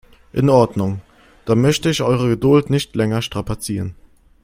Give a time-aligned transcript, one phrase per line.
[0.33, 1.01] In Ordnung,
[1.45, 3.93] dann möchte ich eure Geduld nicht länger strapazieren.